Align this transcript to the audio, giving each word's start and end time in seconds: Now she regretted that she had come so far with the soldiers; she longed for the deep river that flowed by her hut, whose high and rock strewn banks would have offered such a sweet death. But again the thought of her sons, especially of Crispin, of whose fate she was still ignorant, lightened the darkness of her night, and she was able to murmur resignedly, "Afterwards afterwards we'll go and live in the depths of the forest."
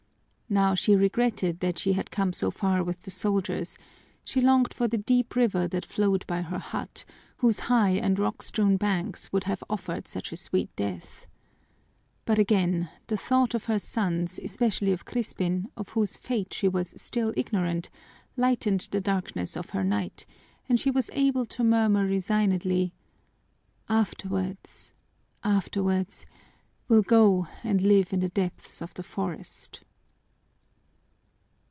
Now 0.53 0.75
she 0.75 0.97
regretted 0.97 1.61
that 1.61 1.79
she 1.79 1.93
had 1.93 2.11
come 2.11 2.33
so 2.33 2.51
far 2.51 2.83
with 2.83 3.03
the 3.03 3.09
soldiers; 3.09 3.77
she 4.25 4.41
longed 4.41 4.73
for 4.73 4.85
the 4.85 4.97
deep 4.97 5.33
river 5.37 5.65
that 5.69 5.85
flowed 5.85 6.27
by 6.27 6.41
her 6.41 6.59
hut, 6.59 7.05
whose 7.37 7.61
high 7.71 7.91
and 7.91 8.19
rock 8.19 8.41
strewn 8.41 8.75
banks 8.75 9.31
would 9.31 9.45
have 9.45 9.63
offered 9.69 10.09
such 10.09 10.33
a 10.33 10.35
sweet 10.35 10.69
death. 10.75 11.25
But 12.25 12.37
again 12.37 12.89
the 13.07 13.15
thought 13.15 13.53
of 13.55 13.63
her 13.71 13.79
sons, 13.79 14.39
especially 14.43 14.91
of 14.91 15.05
Crispin, 15.05 15.69
of 15.77 15.87
whose 15.87 16.17
fate 16.17 16.53
she 16.53 16.67
was 16.67 16.93
still 17.01 17.31
ignorant, 17.37 17.89
lightened 18.35 18.89
the 18.91 18.99
darkness 18.99 19.55
of 19.55 19.69
her 19.69 19.85
night, 19.85 20.25
and 20.67 20.77
she 20.81 20.91
was 20.91 21.09
able 21.13 21.45
to 21.45 21.63
murmur 21.63 22.05
resignedly, 22.05 22.93
"Afterwards 23.87 24.93
afterwards 25.45 26.25
we'll 26.89 27.03
go 27.03 27.47
and 27.63 27.81
live 27.83 28.11
in 28.11 28.19
the 28.19 28.27
depths 28.27 28.81
of 28.81 28.93
the 28.95 29.03
forest." 29.03 29.83